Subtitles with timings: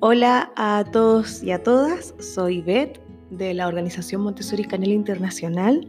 [0.00, 5.88] Hola a todos y a todas, soy Beth de la organización Montessori Canela Internacional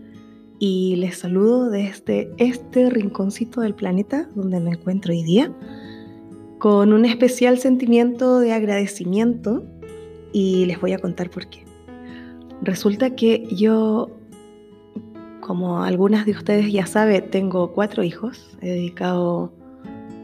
[0.57, 5.53] y les saludo desde este rinconcito del planeta donde me encuentro hoy día
[6.57, 9.63] con un especial sentimiento de agradecimiento
[10.33, 11.65] y les voy a contar por qué.
[12.63, 14.09] Resulta que yo,
[15.39, 19.53] como algunas de ustedes ya saben, tengo cuatro hijos, he dedicado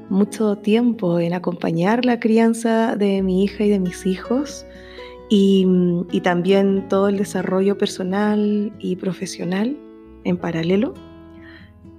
[0.09, 4.65] mucho tiempo en acompañar la crianza de mi hija y de mis hijos
[5.29, 5.65] y,
[6.23, 9.77] también todo el desarrollo personal y profesional
[10.23, 10.93] en paralelo.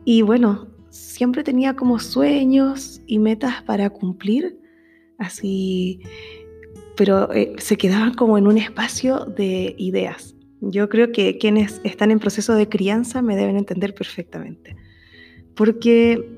[0.04, 4.58] Y bueno, siempre tenía como sueños y metas para cumplir,
[5.18, 6.00] así,
[6.96, 10.34] pero eh, se quedaban como en un espacio de ideas.
[10.60, 14.76] Yo creo que quienes están en proceso de crianza me deben entender perfectamente,
[15.54, 16.35] porque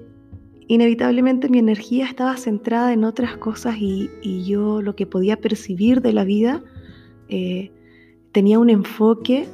[0.69, 4.11] inevitablemente mi energía estaba centrada en otras cosas y,
[4.45, 6.63] yo lo que podía percibir de la vida
[7.29, 7.73] eh,
[8.33, 9.49] tenía un enfoque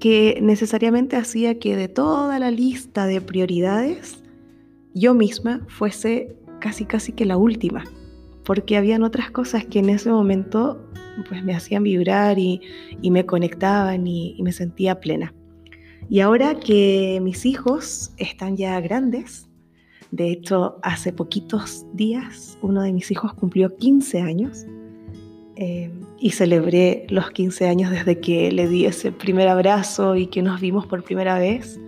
[0.00, 4.22] que necesariamente hacía que de toda la lista de prioridades
[4.94, 7.84] yo misma fuese casi casi que la última,
[8.44, 10.88] porque habían otras cosas que en ese momento
[11.28, 12.60] pues me hacían vibrar y,
[13.02, 15.34] me conectaban y me sentía plena.
[16.08, 19.47] Y ahora que mis hijos están ya grandes,
[20.10, 24.66] de hecho, hace poquitos días uno de mis hijos cumplió 15 años
[25.56, 30.40] eh, y celebré los 15 años desde que le di ese primer abrazo y que
[30.40, 31.78] nos vimos por primera vez.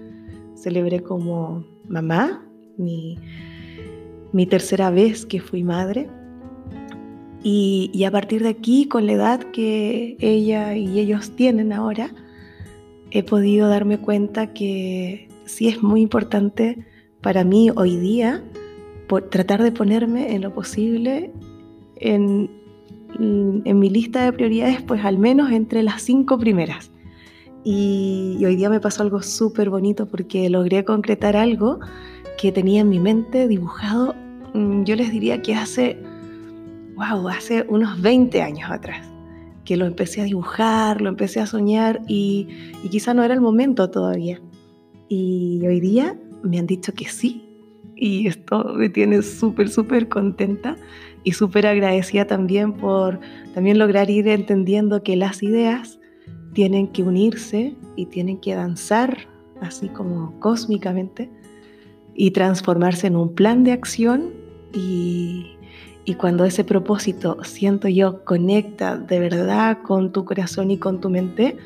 [0.55, 2.45] Celebré como mamá,
[2.77, 3.17] mi,
[4.49, 6.09] tercera vez que fui madre.
[7.43, 12.11] Y, y, a partir de aquí, con la edad que ella y ellos tienen ahora,
[13.11, 16.85] he podido darme cuenta que sí es muy importante
[17.21, 18.43] para mí hoy día
[19.31, 21.33] tratar de ponerme en lo posible
[21.97, 22.51] en,
[23.19, 26.91] en, mi lista de prioridades, pues al menos entre las cinco primeras.
[27.65, 31.81] Y, hoy día me pasó algo súper bonito porque logré concretar algo
[32.39, 34.15] que tenía en mi mente dibujado,
[34.55, 35.99] mm, yo les diría que hace,
[36.95, 39.07] wow, hace unos 20 años atrás,
[39.65, 42.49] que lo empecé a dibujar, lo empecé a soñar y,
[42.83, 44.41] y quizá no era el momento todavía.
[45.09, 47.47] Y hoy día me han dicho que sí.
[47.97, 50.77] Y esto me tiene súper, súper contenta
[51.23, 53.21] y súper agradecida también por
[53.55, 55.99] también lograr ir entendiendo que las ideas
[56.55, 59.29] tienen que unirse y tienen que danzar
[59.61, 61.31] así como cósmicamente
[62.15, 64.31] y transformarse en un plan de acción
[64.73, 65.57] y,
[66.05, 71.11] y cuando ese propósito siento yo conecta de verdad con tu corazón y con tu
[71.11, 71.57] mente,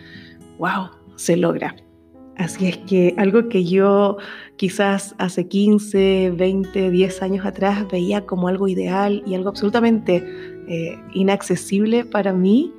[0.59, 1.77] wow, se logra.
[2.37, 4.17] Así es que algo que yo
[4.57, 10.25] quizás hace 15, 20, 10 años atrás veía como algo ideal y algo absolutamente
[10.67, 12.73] eh, inaccesible para mí,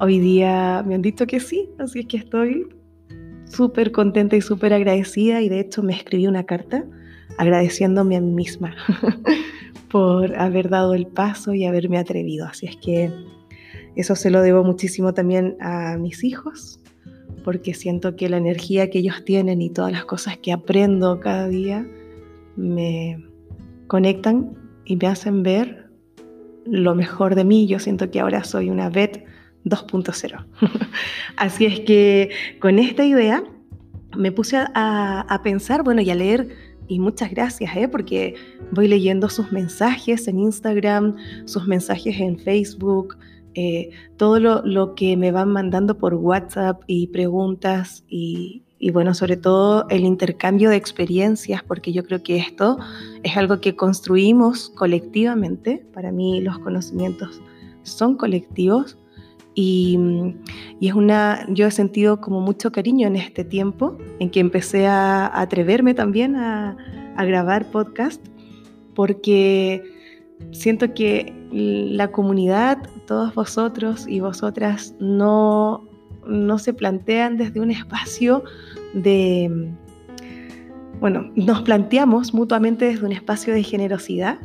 [0.00, 2.66] hoy día me han dicho que sí, así es que estoy
[3.44, 6.84] súper contenta y súper agradecida y de hecho me escribí una carta
[7.38, 8.74] agradeciéndome a mí misma
[9.90, 12.46] por haber dado el paso y haberme atrevido.
[12.46, 13.12] Así es que
[13.94, 16.80] eso se lo debo muchísimo también a mis hijos,
[17.42, 21.48] porque siento que la energía que ellos tienen y todas las cosas que aprendo cada
[21.48, 21.86] día
[22.56, 23.24] me
[23.86, 25.90] conectan y me hacen ver
[26.64, 27.66] lo mejor de mí.
[27.66, 29.24] Yo siento que ahora soy una vet
[29.64, 30.46] 2.0.
[31.36, 32.30] Así es que
[32.60, 33.44] con esta idea
[34.16, 36.48] me puse a, pensar, bueno, y a leer,
[36.88, 37.88] y muchas gracias, ¿eh?
[37.88, 38.34] porque
[38.72, 41.16] voy leyendo sus mensajes en Instagram,
[41.46, 43.16] sus mensajes en Facebook,
[43.54, 49.86] eh, todo lo, que me van mandando por WhatsApp y preguntas y, bueno, sobre todo
[49.90, 52.78] el intercambio de experiencias, porque yo creo que esto
[53.22, 55.84] es algo que construimos colectivamente.
[55.92, 57.40] Para mí los conocimientos
[57.82, 58.98] son colectivos
[59.54, 59.98] y,
[60.80, 65.30] es una, yo he sentido como mucho cariño en este tiempo en que empecé a,
[65.40, 66.76] atreverme también a,
[67.16, 68.24] a grabar podcast,
[68.94, 70.01] porque
[70.50, 75.86] siento que la comunidad, todos vosotros y vosotras, no,
[76.26, 78.42] no se plantean desde un espacio
[78.94, 79.70] de,
[81.00, 84.38] bueno, nos planteamos mutuamente desde un espacio de generosidad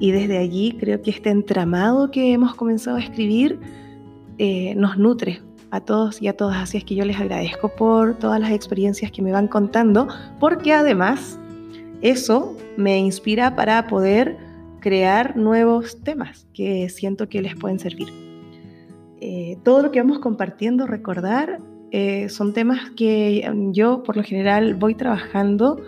[0.00, 3.58] y desde allí creo que este entramado que hemos comenzado a escribir
[4.38, 6.56] eh, nos nutre a todos y a todas.
[6.62, 10.08] Así es que yo les agradezco por todas las experiencias que me van contando,
[10.40, 11.38] porque además
[12.00, 14.47] eso me inspira para poder
[14.88, 18.08] crear nuevos temas que siento que les pueden servir.
[19.20, 21.58] Eh, todo lo que vamos compartiendo, recordar,
[21.90, 25.78] eh, son temas que mm, yo por lo general voy trabajando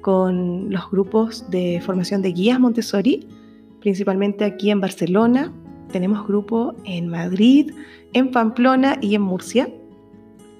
[0.00, 3.28] con los grupos de formación de guías Montessori,
[3.80, 5.52] principalmente aquí en Barcelona,
[5.92, 7.72] tenemos grupo en Madrid,
[8.14, 9.68] en Pamplona y en Murcia.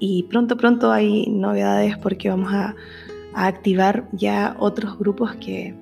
[0.01, 2.75] Y pronto, pronto hay novedades porque vamos a,
[3.39, 5.75] activar ya otros grupos que,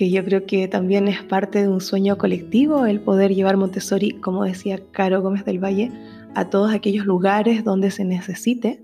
[0.00, 4.12] que yo creo que también es parte de un sueño colectivo, el poder llevar Montessori,
[4.12, 5.92] como decía Caro Gómez del Valle,
[6.34, 8.82] a todos aquellos lugares donde se necesite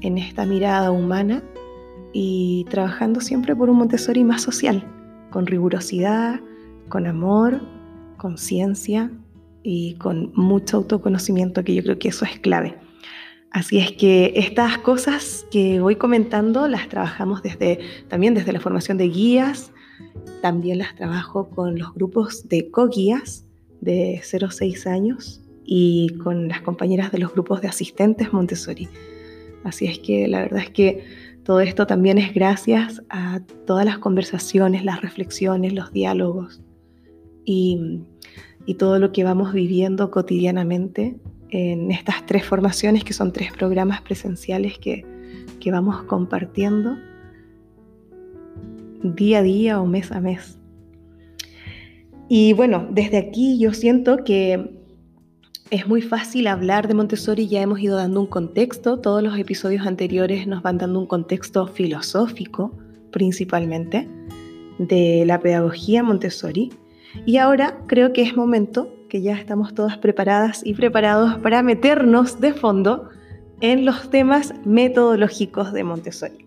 [0.00, 1.42] en esta mirada humana
[2.12, 4.84] y trabajando siempre por un Montessori más social,
[5.32, 6.38] con rigurosidad,
[6.88, 7.60] con amor,
[8.16, 9.10] con ciencia
[9.64, 12.76] y con mucho autoconocimiento, que yo creo que eso es clave.
[13.50, 18.98] Así es que estas cosas que voy comentando las trabajamos desde, también desde la formación
[18.98, 19.72] de guías,
[20.42, 23.46] también las trabajo con los grupos de co-guías
[23.80, 28.88] de 0-6 años y con las compañeras de los grupos de asistentes Montessori.
[29.64, 31.04] Así es que la verdad es que
[31.44, 36.60] todo esto también es gracias a todas las conversaciones, las reflexiones, los diálogos
[37.44, 38.00] y,
[38.66, 41.16] y todo lo que vamos viviendo cotidianamente
[41.50, 45.06] en estas tres formaciones, que son tres programas presenciales que,
[45.60, 46.96] que vamos compartiendo
[49.04, 50.58] día a día o mes a mes.
[52.28, 54.80] Y bueno, desde aquí yo siento que
[55.70, 59.86] es muy fácil hablar de Montessori, ya hemos ido dando un contexto, todos los episodios
[59.86, 62.76] anteriores nos van dando un contexto filosófico
[63.10, 64.08] principalmente
[64.78, 66.72] de la pedagogía Montessori.
[67.26, 72.40] Y ahora creo que es momento que ya estamos todas preparadas y preparados para meternos
[72.40, 73.08] de fondo
[73.60, 76.43] en los temas metodológicos de Montessori.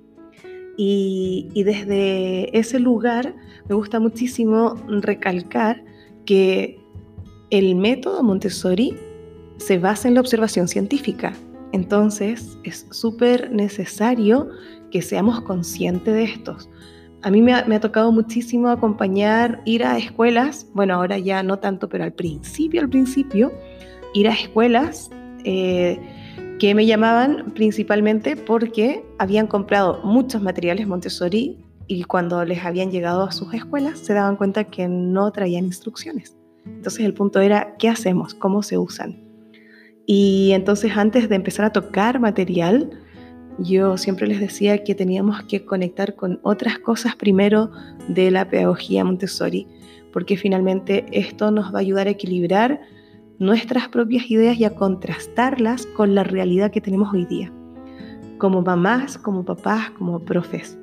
[0.77, 3.35] Y, y desde ese lugar
[3.67, 5.83] me gusta muchísimo recalcar
[6.25, 6.79] que
[7.49, 8.95] el método Montessori
[9.57, 11.33] se basa en la observación científica.
[11.71, 14.49] Entonces es súper necesario
[14.91, 16.69] que seamos conscientes de estos.
[17.23, 21.89] A mí me ha, tocado muchísimo acompañar, ir a escuelas, bueno, ahora ya no tanto,
[21.89, 23.51] pero al principio, al principio,
[24.13, 25.09] ir a escuelas
[25.43, 25.99] eh,
[26.59, 31.57] que me llamaban principalmente porque habían comprado muchos materiales Montessori
[31.87, 36.35] y cuando les habían llegado a sus escuelas se daban cuenta que no traían instrucciones.
[36.65, 38.33] Entonces el punto era, ¿qué hacemos?
[38.33, 39.23] ¿Cómo se usan?
[40.05, 42.89] Y entonces antes de empezar a tocar material,
[43.59, 47.71] yo siempre les decía que teníamos que conectar con otras cosas primero
[48.07, 49.67] de la pedagogía Montessori,
[50.11, 52.81] porque finalmente esto nos va a ayudar a equilibrar
[53.39, 57.51] nuestras propias ideas y a contrastarlas con la realidad que tenemos hoy día,
[58.37, 60.77] como mamás, como papás, como profes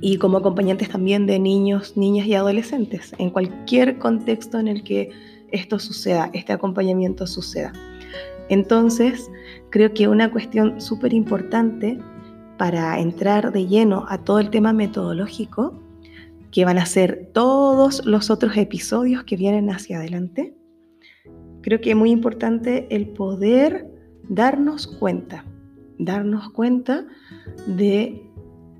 [0.00, 5.10] y como acompañantes también de niños, niñas y adolescentes, en cualquier contexto en el que
[5.52, 7.72] esto suceda, este acompañamiento suceda.
[8.48, 9.30] Entonces,
[9.70, 11.98] creo que una cuestión súper importante
[12.58, 15.82] para entrar de lleno a todo el tema metodológico,
[16.50, 20.55] que van a ser todos los otros episodios que vienen hacia adelante,
[21.66, 23.90] creo que es muy importante el poder
[24.28, 25.44] darnos cuenta,
[25.98, 27.04] darnos cuenta
[27.66, 28.22] de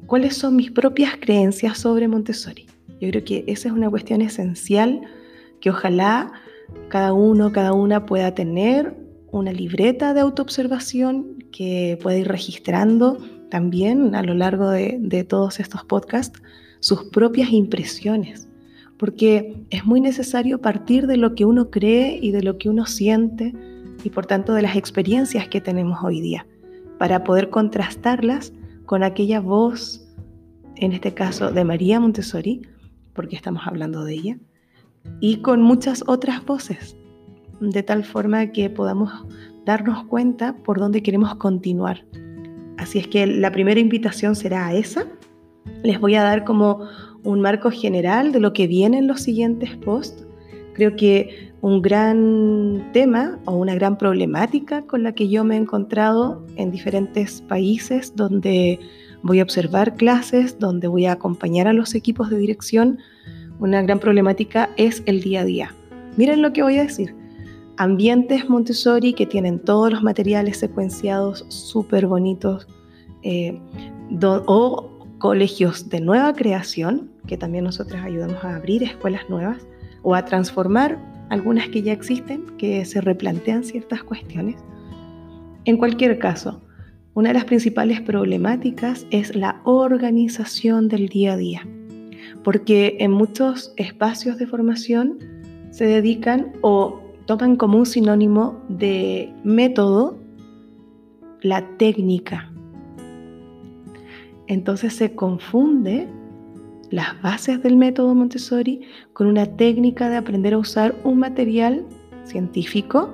[0.07, 2.67] cuáles son mis propias creencias sobre Montessori.
[3.01, 5.01] Yo creo que esa es una cuestión esencial
[5.61, 6.31] que ojalá
[6.89, 8.95] cada uno, cada una pueda tener
[9.33, 13.19] una libreta de autoobservación que puede ir registrando
[13.51, 16.41] también a lo largo de, de todos estos podcasts
[16.79, 18.47] sus propias impresiones,
[18.99, 22.87] porque es muy necesario partir de lo que uno cree y de lo que uno
[22.87, 23.53] siente
[24.05, 26.47] y por tanto de las experiencias que tenemos hoy día,
[26.99, 28.53] para poder contrastarlas
[28.85, 30.07] con aquella voz,
[30.77, 32.63] en este caso de María Montessori,
[33.15, 34.39] porque estamos hablando de ella,
[35.21, 36.97] y con muchas otras voces
[37.61, 39.11] de tal forma que podamos
[39.65, 42.05] darnos cuenta por dónde queremos continuar.
[42.79, 45.07] Así es que la primera invitación será a esa.
[45.83, 46.87] Les voy a dar como
[47.27, 50.25] un marco general de lo que viene en los siguientes posts.
[50.75, 55.59] Creo que un gran tema o una gran problemática con la que yo me he
[55.59, 58.79] encontrado en diferentes países donde
[59.23, 62.99] voy a observar clases, donde voy a acompañar a los equipos de dirección,
[63.59, 65.75] una gran problemática es el día a día.
[66.17, 67.15] Miren lo que voy a decir
[67.79, 72.67] ambientes Montessori que tienen todos los materiales secuenciados súper bonitos,
[73.23, 73.59] eh,
[74.47, 79.67] o colegios de nueva creación, que también nosotros ayudamos a abrir escuelas nuevas
[80.03, 84.57] o a transformar algunas que ya existen, que se replantean ciertas cuestiones.
[85.65, 86.63] En cualquier caso,
[87.15, 91.67] una de las principales problemáticas es la organización del día a día,
[92.45, 95.19] porque en muchos espacios de formación
[95.71, 100.19] se dedican o toman como un sinónimo de método
[101.41, 102.53] la técnica.
[104.47, 106.09] Entonces se confunde
[106.97, 108.81] las bases del método Montessori
[109.13, 111.85] con una técnica de aprender a usar un material
[112.25, 113.13] científico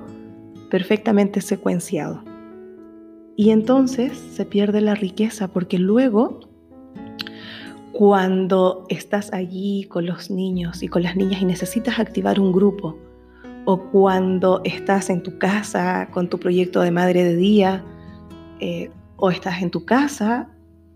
[0.69, 2.23] perfectamente secuenciado.
[3.35, 6.39] Y entonces se pierde la riqueza porque luego,
[7.91, 12.97] cuando estás allí con los niños y con las niñas y necesitas activar un grupo,
[13.65, 17.83] o cuando estás en tu casa con tu proyecto de madre de día,
[18.61, 20.47] eh, o estás en tu casa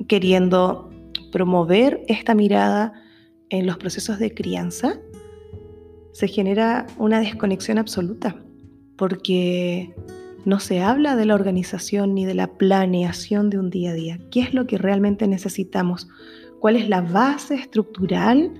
[0.08, 0.87] queriendo
[1.32, 2.94] promover esta mirada
[3.50, 5.00] en los procesos de crianza,
[6.12, 8.36] se genera una desconexión absoluta,
[8.96, 9.94] porque
[10.46, 14.20] no se habla de la organización ni de la planeación de un día a día.
[14.32, 16.08] ¿Qué es lo que realmente necesitamos?
[16.60, 18.54] ¿Cuál es la base estructural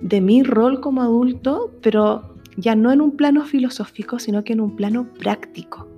[0.00, 4.60] de mi rol como adulto, pero ya no en un plano filosófico, sino que en
[4.60, 5.88] un plano práctico?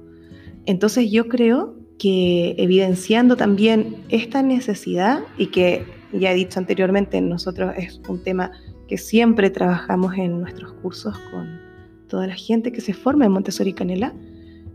[0.67, 7.75] Entonces yo creo que evidenciando también esta necesidad y que ya he dicho anteriormente, nosotros
[7.77, 8.53] es un tema
[8.89, 11.61] que siempre trabajamos en nuestros cursos con
[12.09, 14.15] toda la gente que se forma en Montessori Canela,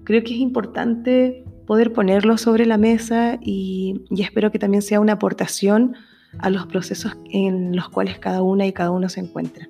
[0.03, 5.13] creo que es importante poder ponerlo sobre la mesa y, espero que también sea una
[5.13, 5.95] aportación
[6.37, 9.67] a los procesos en los cuales cada una y cada uno se encuentra.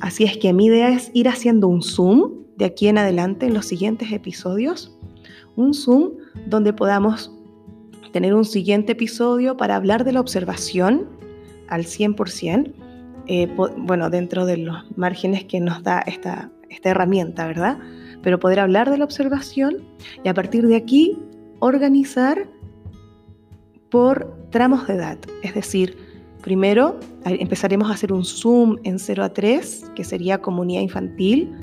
[0.00, 3.54] Así es que mi idea es ir haciendo un zoom de aquí en adelante en
[3.54, 4.98] los siguientes episodios,
[5.54, 7.32] un zoom donde podamos
[8.12, 11.08] tener un siguiente episodio para hablar de la observación
[11.68, 12.72] al 100%,
[13.28, 17.78] eh, bueno, dentro de los márgenes que nos da esta, esta herramienta, ¿verdad?
[18.26, 19.84] pero poder hablar de la observación
[20.24, 21.16] y a partir de aquí
[21.60, 22.48] organizar
[23.88, 25.16] por tramos de edad.
[25.44, 25.96] Es decir,
[26.42, 31.54] primero empezaremos a hacer un Zoom en 0 a 3, que sería comunidad infantil,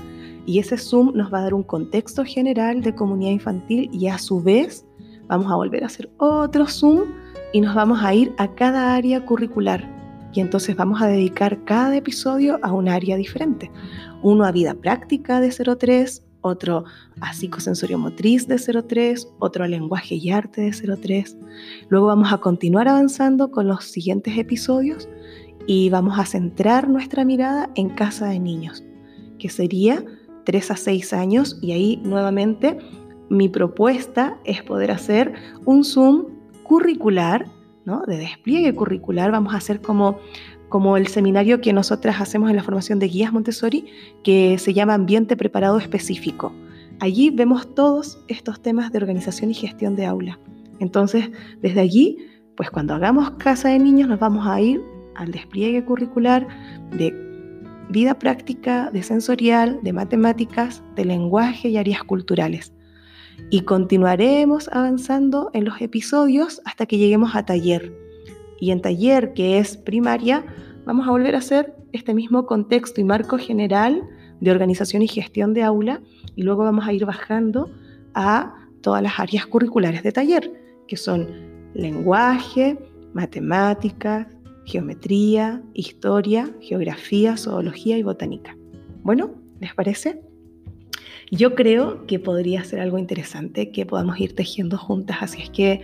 [0.45, 4.17] y ese Zoom nos va a dar un contexto general de comunidad infantil y a
[4.17, 4.85] su vez
[5.27, 7.03] vamos a volver a hacer otro Zoom
[7.53, 9.89] y nos vamos a ir a cada área curricular.
[10.33, 13.71] Y entonces vamos a dedicar cada episodio a un área diferente.
[14.23, 16.85] Uno a vida práctica de 0 a 3, otro
[17.21, 21.37] a psicosensorio motriz de 03, otro a lenguaje y arte de 03.
[21.89, 25.07] Luego vamos a continuar avanzando con los siguientes episodios
[25.67, 28.83] y vamos a centrar nuestra mirada en casa de niños,
[29.37, 30.03] que sería
[30.43, 32.77] 3 a 6 años y ahí nuevamente
[33.29, 35.33] mi propuesta es poder hacer
[35.65, 36.25] un Zoom
[36.63, 37.45] curricular,
[37.85, 38.03] ¿no?
[38.05, 39.31] de despliegue curricular.
[39.31, 40.19] Vamos a hacer como
[40.73, 43.85] como el seminario que nosotras hacemos en la formación de guías Montessori,
[44.23, 46.51] que se llama Ambiente Preparado Específico.
[46.99, 50.39] Allí vemos todos estos temas de organización y gestión de aula.
[50.79, 51.29] Entonces,
[51.61, 52.17] desde allí,
[52.57, 54.81] pues cuando hagamos casa de niños nos vamos a ir
[55.13, 56.47] al despliegue curricular
[56.89, 57.32] de
[57.89, 62.73] vida práctica, de sensorial, de matemáticas, de lenguaje y áreas culturales.
[63.49, 67.93] Y continuaremos avanzando en los episodios hasta que lleguemos a taller
[68.59, 70.45] y en taller, que es primaria,
[70.85, 74.01] vamos a volver a hacer este mismo contexto y marco general
[74.39, 76.01] de organización y gestión de aula
[76.35, 77.69] y luego vamos a ir bajando
[78.13, 80.51] a todas las áreas curriculares de taller,
[80.87, 81.27] que son
[81.73, 82.77] lenguaje,
[83.13, 84.27] matemáticas,
[84.65, 88.57] geometría, historia, geografía, zoología y botánica.
[89.03, 90.21] Bueno, ¿les parece?
[91.31, 95.81] Yo creo que podría ser algo interesante que podamos ir tejiendo juntas, así es que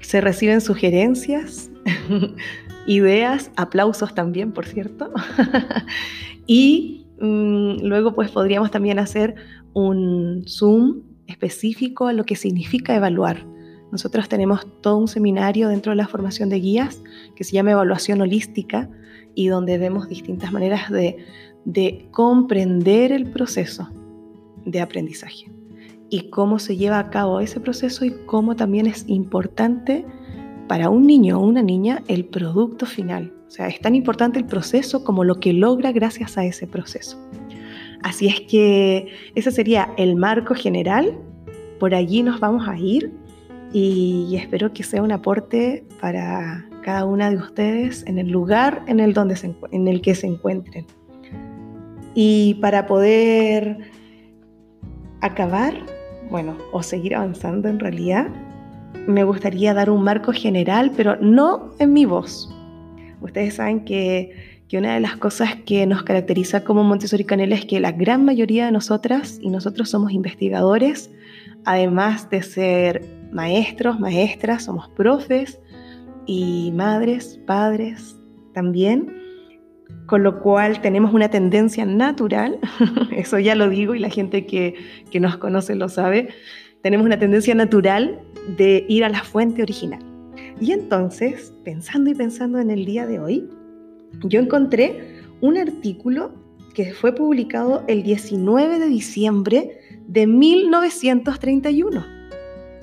[0.00, 1.70] se reciben sugerencias,
[2.86, 5.10] ideas, aplausos también, por cierto.
[6.46, 9.34] y mm, luego pues podríamos también hacer
[9.72, 13.44] un Zoom específico a lo que significa evaluar.
[13.92, 17.02] Nosotros tenemos todo un seminario dentro de la formación de guías
[17.34, 18.90] que se llama Evaluación Holística
[19.34, 21.18] y donde vemos distintas maneras de,
[21.64, 23.88] de comprender el proceso
[24.64, 25.50] de aprendizaje
[26.10, 30.04] y cómo se lleva a cabo ese proceso y cómo también es importante
[30.68, 33.32] para un niño o una niña el producto final.
[33.46, 37.18] O sea, es tan importante el proceso como lo que logra gracias a ese proceso.
[38.02, 41.18] Así es que ese sería el marco general.
[41.78, 43.12] Por allí nos vamos a ir
[43.72, 49.00] y espero que sea un aporte para cada una de ustedes en el lugar en
[49.00, 49.36] el, donde
[49.72, 50.86] en el que se encuentren.
[52.14, 53.78] Y para poder
[55.20, 55.74] acabar,
[56.30, 58.28] bueno, o seguir avanzando en realidad,
[59.06, 62.48] me gustaría dar un marco general, pero no en mi voz.
[63.20, 67.80] Ustedes saben que, una de las cosas que nos caracteriza como Montessori Canela es que
[67.80, 71.10] la gran mayoría de nosotras y nosotros somos investigadores,
[71.64, 75.60] además de ser maestros, maestras, somos profes
[76.26, 78.16] y madres, padres
[78.52, 79.26] también
[80.06, 82.58] con lo cual tenemos una tendencia natural,
[83.10, 84.74] eso ya lo digo y la gente que,
[85.20, 86.28] nos conoce lo sabe,
[86.82, 88.20] tenemos una tendencia natural
[88.56, 90.00] de ir a la fuente original.
[90.60, 93.48] Y entonces, pensando y pensando en el día de hoy,
[94.24, 96.34] yo encontré un artículo
[96.74, 102.15] que fue publicado el 19 de diciembre de 1931.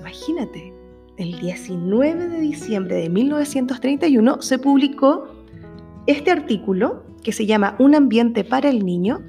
[0.03, 0.73] Imagínate,
[1.15, 5.29] el 19 de diciembre de 1931 se publicó
[6.07, 9.21] este artículo que se llama Un ambiente para el niño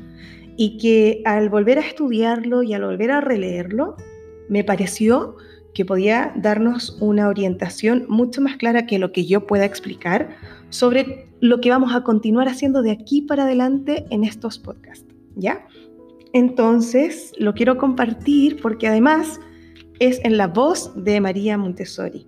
[0.57, 3.95] y que al volver a estudiarlo y al volver a releerlo,
[4.49, 5.37] me pareció
[5.75, 10.31] que podía darnos una orientación mucho más clara que lo que yo pueda explicar
[10.71, 15.69] sobre lo que vamos a continuar haciendo de aquí para adelante en estos podcasts, ¿ya?
[16.33, 19.39] Entonces, lo quiero compartir porque además
[20.07, 22.27] es en la voz de María Montessori.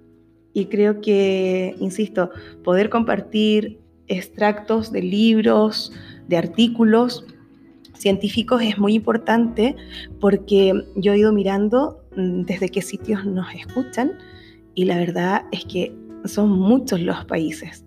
[0.53, 2.31] Y creo que, insisto,
[2.65, 3.79] poder compartir
[4.09, 5.93] extractos de libros,
[6.29, 7.25] de artículos
[7.95, 9.75] científicos es muy importante
[10.21, 14.13] porque yo he ido mirando mm, desde qué sitios nos escuchan
[14.75, 17.87] y la verdad es que son muchos los países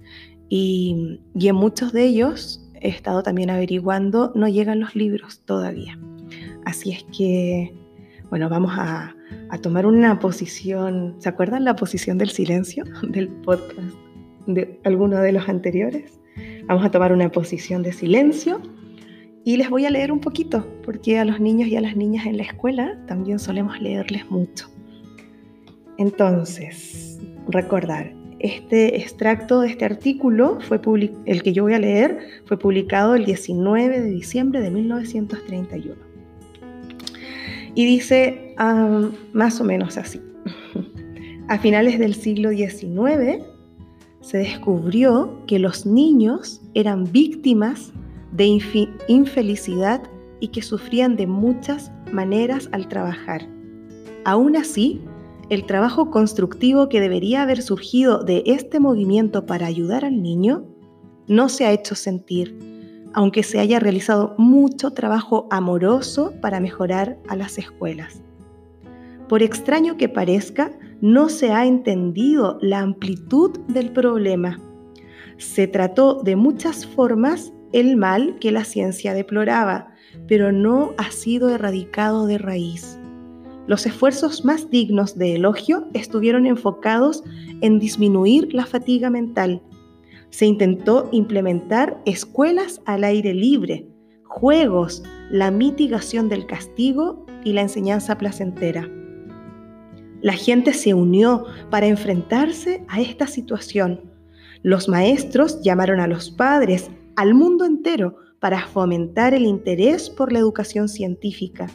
[0.50, 6.00] y, en muchos de ellos he estado también averiguando, no llegan los libros todavía.
[6.65, 7.74] Así es que,
[8.29, 9.15] bueno, vamos a,
[9.58, 13.96] tomar una posición, ¿se acuerdan la posición del silencio del podcast
[14.48, 16.20] de alguno de los anteriores?
[16.68, 18.62] Vamos a tomar una posición de silencio
[19.44, 22.25] y les voy a leer un poquito, porque a los niños y a las niñas
[22.25, 24.70] en la escuela también solemos leerles mucho.
[25.98, 30.79] Entonces, recordar, este extracto de este artículo, fue
[31.25, 35.96] el que yo voy a leer, fue publicado el 19 de diciembre de 1931.
[37.75, 38.49] Y dice
[39.34, 40.22] más o menos así.
[41.48, 43.44] A finales del siglo XIX
[44.22, 47.92] se descubrió que los niños eran víctimas
[48.32, 48.46] de
[49.08, 50.04] infelicidad
[50.39, 53.48] y que sufrían de muchas maneras al trabajar.
[54.25, 55.01] Aún así,
[55.50, 60.66] el trabajo constructivo que debería haber surgido de este movimiento para ayudar al niño
[61.28, 62.60] no se ha hecho sentir,
[63.13, 68.22] aunque se haya realizado mucho trabajo amoroso para mejorar a las escuelas.
[69.29, 74.59] Por extraño que parezca, no se ha entendido la amplitud del problema.
[75.37, 79.94] Se trató de muchas formas el mal que la ciencia deploraba,
[80.27, 83.00] pero no ha sido erradicado de raíz.
[83.68, 87.24] Los esfuerzos más dignos de elogio estuvieron enfocados
[87.61, 89.61] en disminuir la fatiga mental.
[90.31, 93.87] Se intentó implementar escuelas al aire libre,
[94.24, 98.89] juegos, la mitigación del castigo y la enseñanza placentera.
[100.22, 104.01] La gente se unió para enfrentarse a esta situación.
[104.64, 110.40] Los maestros llamaron a los padres, al mundo entero, para fomentar el interés por la
[110.40, 111.68] educación científica.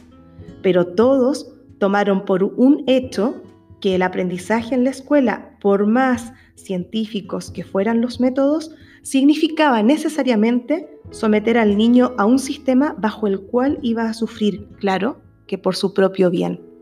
[0.61, 3.41] Pero todos tomaron por un hecho
[3.81, 10.87] que el aprendizaje en la escuela, por más científicos que fueran los métodos, significaba necesariamente
[11.11, 15.75] someter al niño a un sistema bajo el cual iba a sufrir, claro, que por
[15.75, 16.74] su propio bien.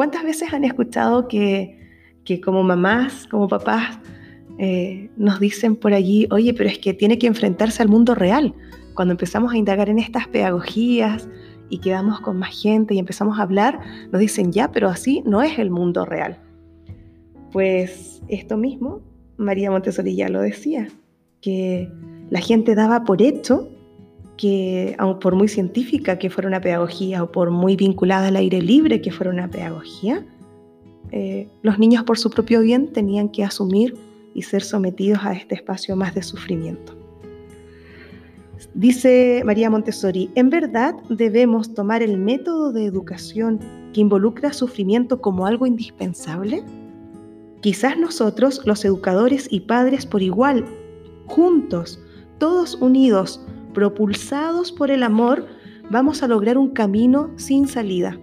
[0.00, 1.76] ¿Cuántas veces han escuchado que,
[2.42, 3.98] como mamás, como papás,
[4.56, 8.54] eh, nos dicen por allí, oye, pero es que tiene que enfrentarse al mundo real?
[8.94, 11.28] Cuando empezamos a indagar en estas pedagogías,
[11.68, 13.78] y quedamos con más gente y empezamos a hablar,
[14.10, 16.38] nos dicen, ya, pero así no es el mundo real.
[17.52, 19.02] Pues esto mismo,
[19.36, 20.88] María Montessori ya lo decía,
[21.42, 21.92] que
[22.30, 23.68] la gente daba por hecho
[24.40, 29.02] que, por muy científica que fuera una pedagogía o por muy vinculada al aire libre
[29.02, 30.24] que fuera una pedagogía,
[31.12, 33.98] eh, los niños por su propio bien tenían que asumir
[34.32, 36.96] y ser sometidos a este espacio más de sufrimiento.
[38.72, 43.58] Dice María Montessori, en verdad debemos tomar el método de educación
[43.92, 46.64] que involucra sufrimiento como algo indispensable.
[47.60, 50.64] Quizás nosotros, los educadores y padres por igual,
[51.26, 52.00] juntos,
[52.38, 55.46] todos unidos, propulsados por el amor,
[55.90, 58.18] vamos a lograr un camino sin salida.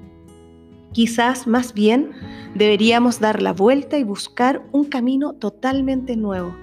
[0.93, 2.11] Quizás más bien
[2.55, 6.55] deberíamos dar la vuelta y buscar un camino totalmente nuevo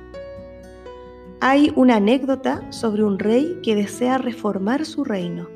[1.46, 5.46] hay una anécdota sobre un rey que desea reformar su reino.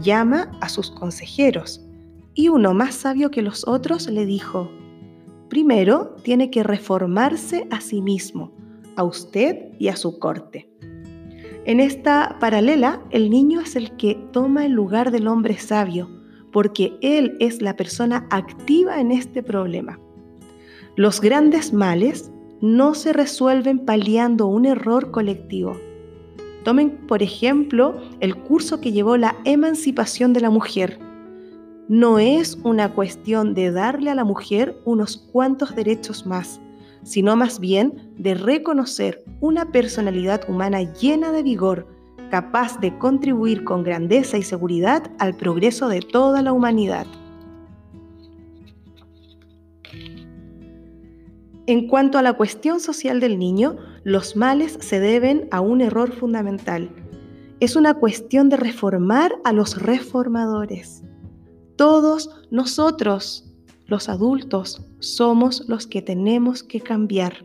[0.00, 1.84] Llama a sus consejeros
[2.32, 4.70] y uno más sabio que los otros le dijo,
[5.50, 8.52] primero tiene que reformarse a sí mismo,
[8.96, 10.70] a usted y a su corte.
[11.66, 16.08] En esta paralela, el niño es el que toma el lugar del hombre sabio,
[16.52, 20.00] porque él es la persona activa en este problema.
[20.96, 25.76] Los grandes males no se resuelven paliando un error colectivo.
[26.64, 30.98] Tomen, por ejemplo, el curso que llevó la emancipación de la mujer.
[31.88, 36.60] No es una cuestión de darle a la mujer unos cuantos derechos más,
[37.02, 41.86] sino más bien de reconocer una personalidad humana llena de vigor,
[42.30, 47.06] capaz de contribuir con grandeza y seguridad al progreso de toda la humanidad.
[51.66, 56.10] En cuanto a la cuestión social del niño, los males se deben a un error
[56.10, 56.90] fundamental.
[57.60, 61.04] Es una cuestión de reformar a los reformadores.
[61.76, 63.49] Todos nosotros,
[63.90, 67.44] los adultos, somos los que tenemos que cambiar.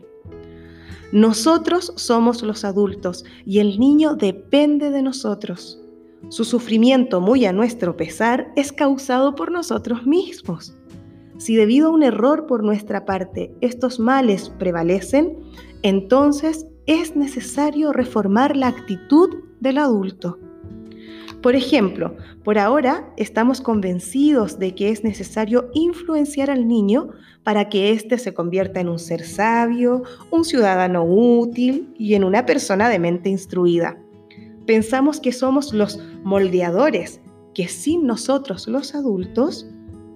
[1.12, 5.80] Nosotros somos los adultos y el niño depende de nosotros.
[6.28, 10.74] Su sufrimiento, muy a nuestro pesar, es causado por nosotros mismos.
[11.38, 15.36] Si debido a un error por nuestra parte estos males prevalecen,
[15.82, 19.28] entonces es necesario reformar la actitud
[19.60, 20.38] del adulto.
[21.46, 27.10] Por ejemplo, por ahora estamos convencidos de que es necesario influenciar al niño
[27.44, 32.46] para que éste se convierta en un ser sabio, un ciudadano útil y en una
[32.46, 33.96] persona de mente instruida.
[34.66, 37.20] Pensamos que somos los moldeadores,
[37.54, 39.70] que sin nosotros los adultos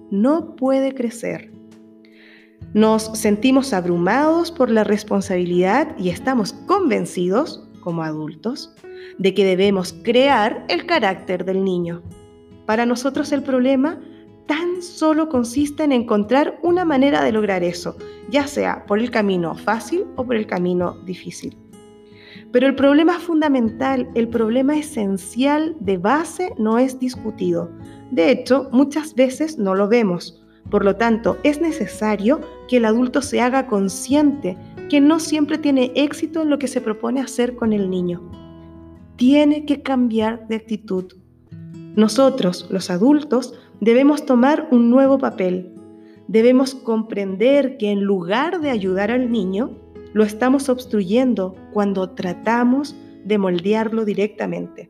[0.09, 1.49] no puede crecer.
[2.73, 8.75] Nos sentimos abrumados por la responsabilidad y estamos convencidos, como adultos,
[9.21, 12.01] de que debemos crear el carácter del niño.
[12.65, 14.01] Para nosotros el problema
[14.47, 17.95] tan solo consiste en encontrar una manera de lograr eso,
[18.31, 21.55] ya sea por el camino fácil o por el camino difícil.
[22.51, 27.69] Pero el problema fundamental, el problema esencial de base no es discutido.
[28.09, 30.43] De hecho, muchas veces no lo vemos.
[30.71, 34.57] Por lo tanto, es necesario que el adulto se haga consciente
[34.89, 38.40] que no siempre tiene éxito en lo que se propone hacer con el niño.
[39.21, 41.13] Tiene que cambiar de actitud.
[41.95, 45.75] Nosotros, los adultos, debemos tomar un nuevo papel.
[46.27, 49.77] Debemos comprender que en lugar de ayudar al niño,
[50.13, 54.89] lo estamos obstruyendo cuando tratamos de moldearlo directamente.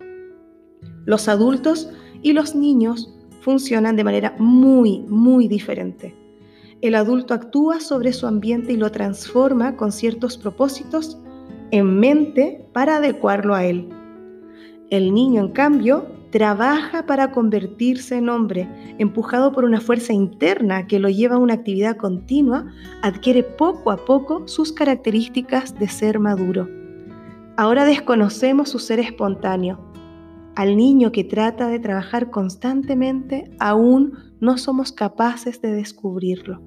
[1.03, 1.91] Los adultos
[2.21, 6.15] y los niños funcionan de manera muy, muy diferente.
[6.79, 11.19] El adulto actúa sobre su ambiente y lo transforma con ciertos propósitos
[11.71, 13.89] en mente para adecuarlo a él.
[14.91, 20.99] El niño, en cambio, trabaja para convertirse en hombre, empujado por una fuerza interna que
[20.99, 22.65] lo lleva a una actividad continua,
[23.01, 26.67] adquiere poco a poco sus características de ser maduro.
[27.55, 29.79] Ahora desconocemos su ser espontáneo.
[30.57, 36.61] Al niño que trata de trabajar constantemente, aún no somos capaces de descubrirlo.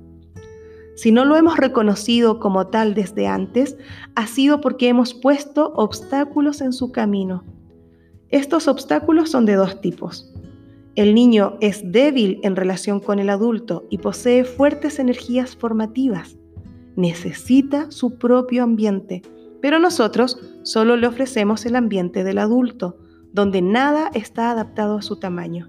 [0.96, 3.76] Si no lo hemos reconocido como tal desde antes,
[4.14, 7.44] ha sido porque hemos puesto obstáculos en su camino
[8.30, 10.32] estos obstáculos son de dos tipos.
[10.96, 16.36] El niño es débil en relación con el adulto y posee fuertes energías formativas.
[16.96, 19.22] Necesita su propio ambiente,
[19.60, 22.96] pero nosotros solo le ofrecemos el ambiente del adulto,
[23.32, 25.68] donde nada está adaptado a su tamaño.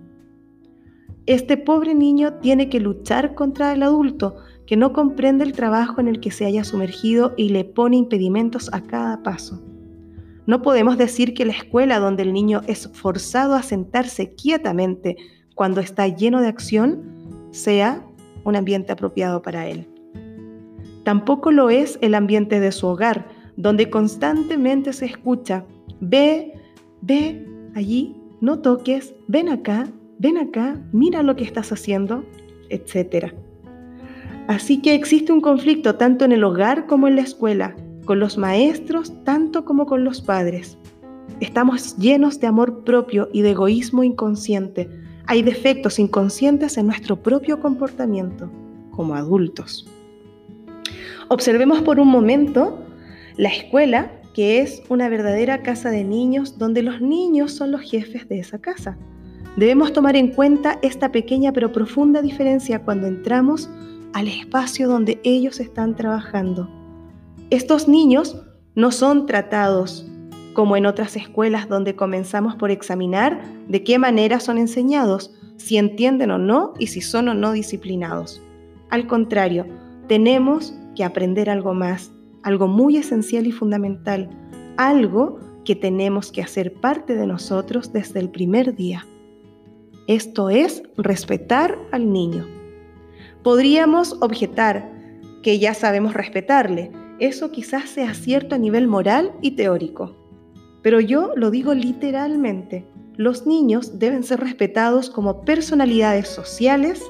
[1.25, 4.35] Este pobre niño tiene que luchar contra el adulto,
[4.67, 8.69] que no comprende el trabajo en el que se haya sumergido y le pone impedimentos
[8.71, 9.63] a cada paso.
[10.47, 15.17] No podemos decir que la escuela donde el niño es forzado a sentarse quietamente
[15.55, 18.05] cuando está lleno de acción sea
[18.43, 19.87] un ambiente apropiado para él.
[21.03, 23.27] Tampoco lo es el ambiente de su hogar,
[23.57, 25.65] donde constantemente se escucha,
[25.99, 26.53] ve,
[27.01, 29.87] ve allí, no toques, ven acá,
[30.19, 32.23] ven acá, mira lo que estás haciendo,
[32.69, 33.33] etc.
[34.47, 37.75] Así que existe un conflicto tanto en el hogar como en la escuela,
[38.05, 40.77] con los maestros tanto como con los padres.
[41.39, 44.89] Estamos llenos de amor propio y de egoísmo inconsciente.
[45.25, 48.49] Hay defectos inconscientes en nuestro propio comportamiento
[48.91, 49.89] como adultos.
[51.27, 52.79] Observemos por un momento
[53.35, 58.29] la escuela, que es una verdadera casa de niños donde los niños son los jefes
[58.29, 58.97] de esa casa.
[59.57, 63.69] Debemos tomar en cuenta esta pequeña pero profunda diferencia cuando entramos
[64.13, 66.84] al espacio donde ellos están trabajando.
[67.51, 68.41] Estos niños
[68.73, 70.05] no son tratados
[70.53, 76.31] como en otras escuelas donde comenzamos por examinar de qué manera son enseñados, si entienden
[76.31, 78.41] o no y si son o no disciplinados.
[78.89, 79.67] Al contrario,
[80.07, 84.29] tenemos que aprender algo más, algo muy esencial y fundamental,
[84.77, 89.05] algo que tenemos que hacer parte de nosotros desde el primer día.
[90.07, 92.47] Esto es respetar al niño.
[93.43, 94.91] Podríamos objetar
[95.43, 100.15] que ya sabemos respetarle, eso quizás sea cierto a nivel moral y teórico.
[100.81, 102.85] Pero yo lo digo literalmente.
[103.15, 107.01] Los niños deben ser respetados como personalidades sociales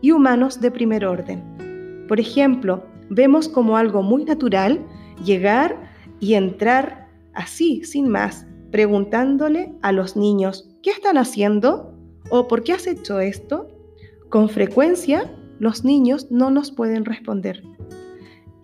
[0.00, 2.04] y humanos de primer orden.
[2.08, 4.80] Por ejemplo, vemos como algo muy natural
[5.24, 11.94] llegar y entrar así, sin más, preguntándole a los niños, ¿qué están haciendo?
[12.30, 13.68] ¿O por qué has hecho esto?
[14.30, 17.62] Con frecuencia, los niños no nos pueden responder.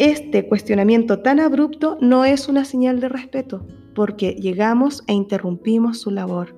[0.00, 6.10] Este cuestionamiento tan abrupto no es una señal de respeto, porque llegamos e interrumpimos su
[6.10, 6.56] labor.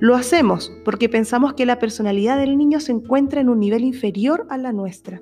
[0.00, 4.46] Lo hacemos porque pensamos que la personalidad del niño se encuentra en un nivel inferior
[4.48, 5.20] a la nuestra.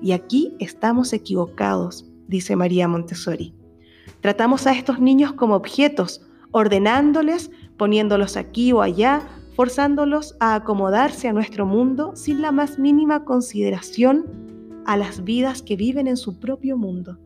[0.00, 3.52] Y aquí estamos equivocados, dice María Montessori.
[4.20, 9.22] Tratamos a estos niños como objetos, ordenándoles, poniéndolos aquí o allá,
[9.56, 14.49] forzándolos a acomodarse a nuestro mundo sin la más mínima consideración
[14.86, 17.18] a las vidas que viven en su propio mundo.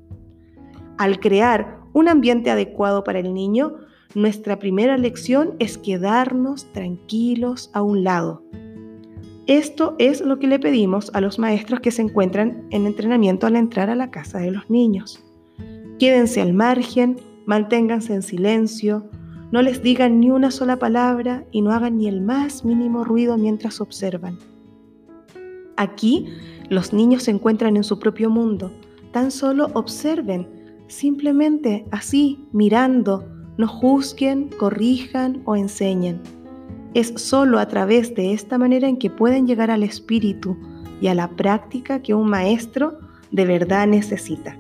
[0.99, 3.75] Al crear un ambiente adecuado para el niño,
[4.14, 8.43] nuestra primera lección es quedarnos tranquilos a un lado.
[9.47, 13.57] Esto es lo que le pedimos a los maestros que se encuentran en entrenamiento al
[13.57, 15.23] entrar a la casa de los niños.
[15.99, 19.11] Quédense al margen, manténganse en silencio,
[19.53, 23.37] no les digan ni una sola palabra y no hagan ni el más mínimo ruido
[23.37, 24.38] mientras observan.
[25.76, 26.28] Aquí
[26.70, 28.72] los niños se encuentran en su propio mundo.
[29.12, 30.48] Tan solo observen,
[30.88, 33.24] simplemente así, mirando,
[33.56, 36.20] no juzguen, corrijan o enseñen.
[36.94, 40.56] Es solo a través de esta manera en que pueden llegar al espíritu
[41.00, 42.98] y a la práctica que un maestro
[43.30, 44.58] de verdad necesita.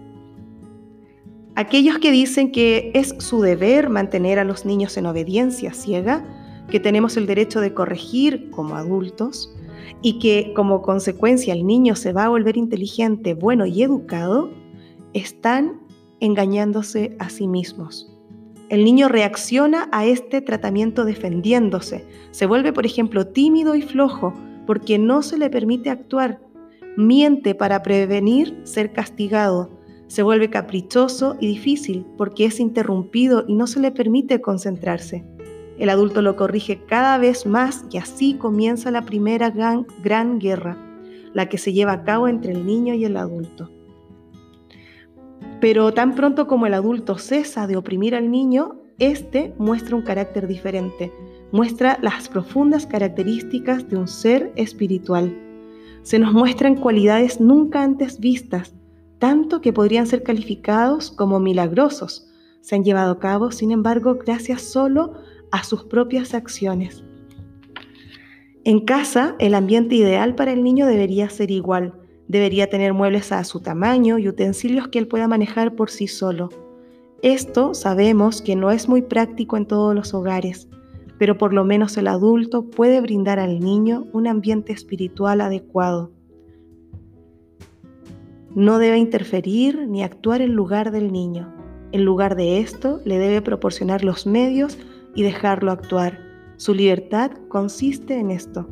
[1.56, 6.24] Aquellos que dicen que es su deber mantener a los niños en obediencia ciega,
[6.68, 9.54] que tenemos el derecho de corregir como adultos
[10.02, 14.50] y que como consecuencia el niño se va a volver inteligente, bueno y educado,
[15.12, 15.80] están
[16.20, 18.10] engañándose a sí mismos.
[18.70, 24.32] El niño reacciona a este tratamiento defendiéndose, se vuelve por ejemplo tímido y flojo
[24.66, 26.40] porque no se le permite actuar,
[26.96, 29.70] miente para prevenir ser castigado,
[30.06, 35.24] se vuelve caprichoso y difícil porque es interrumpido y no se le permite concentrarse.
[35.78, 40.76] El adulto lo corrige cada vez más y así comienza la primera gran, guerra,
[41.32, 43.70] la que se lleva a cabo entre el niño y el adulto.
[45.60, 50.46] Pero tan pronto como el adulto cesa de oprimir al niño, éste muestra un carácter
[50.46, 51.12] diferente,
[51.50, 55.36] muestra las profundas características de un ser espiritual.
[56.02, 58.74] Se nos muestran cualidades nunca antes vistas,
[59.18, 62.28] tanto que podrían ser calificados como milagrosos.
[62.60, 65.14] Se han llevado a cabo, sin embargo, gracias solo
[65.54, 67.04] a sus propias acciones.
[68.64, 71.94] En casa, el ambiente ideal para el niño debería ser igual.
[72.26, 76.48] Debería tener muebles a su tamaño y utensilios que él pueda manejar por sí solo.
[77.22, 80.68] Esto sabemos que no es muy práctico en todos los hogares,
[81.18, 86.10] pero por lo menos el adulto puede brindar al niño un ambiente espiritual adecuado.
[88.56, 91.54] No debe interferir ni actuar en lugar del niño.
[91.92, 94.78] En lugar de esto, le debe proporcionar los medios
[95.14, 96.18] y dejarlo actuar.
[96.56, 98.68] Su libertad consiste en esto.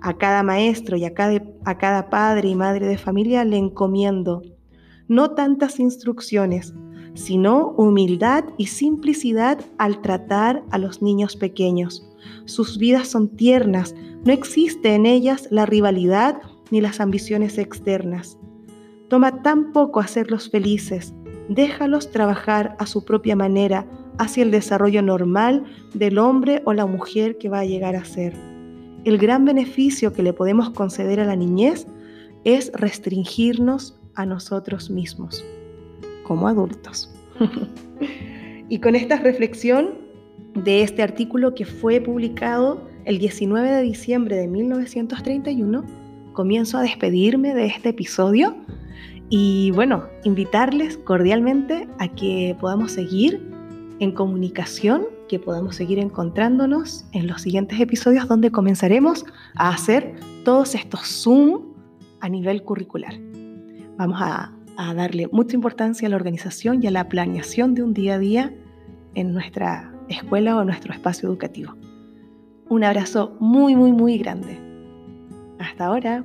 [0.00, 4.42] A cada maestro y a cada, a cada padre y madre de familia le encomiendo
[5.08, 6.74] no tantas instrucciones,
[7.14, 12.06] sino humildad y simplicidad al tratar a los niños pequeños.
[12.44, 13.94] Sus vidas son tiernas,
[14.24, 18.38] no existe en ellas la rivalidad ni las ambiciones externas.
[19.08, 21.14] Toma tan poco hacerlos felices,
[21.48, 23.86] déjalos trabajar a su propia manera
[24.18, 28.34] hacia el desarrollo normal del hombre o la mujer que va a llegar a ser.
[29.04, 31.86] El gran beneficio que le podemos conceder a la niñez
[32.44, 35.44] es restringirnos a nosotros mismos
[36.24, 37.14] como adultos.
[38.68, 40.06] y con esta reflexión
[40.54, 45.84] de este artículo que fue publicado el 19 de diciembre de 1931,
[46.32, 48.56] comienzo a despedirme de este episodio
[49.28, 53.55] y bueno, invitarles cordialmente a que podamos seguir
[53.98, 60.74] en comunicación, que podamos seguir encontrándonos en los siguientes episodios donde comenzaremos a hacer todos
[60.74, 61.62] estos Zoom
[62.20, 63.14] a nivel curricular.
[63.96, 64.52] Vamos a,
[64.94, 68.54] darle mucha importancia a la organización y a la planeación de un día a día
[69.14, 71.74] en nuestra escuela o nuestro espacio educativo.
[72.68, 74.58] Un abrazo muy, muy, muy grande.
[75.58, 76.22] Hasta ahora.